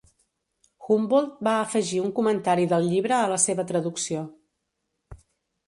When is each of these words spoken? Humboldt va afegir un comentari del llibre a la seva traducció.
Humboldt 0.87 1.43
va 1.47 1.53
afegir 1.65 1.99
un 2.05 2.09
comentari 2.21 2.67
del 2.73 2.89
llibre 2.95 3.19
a 3.21 3.29
la 3.35 3.39
seva 3.47 3.69
traducció. 3.73 4.27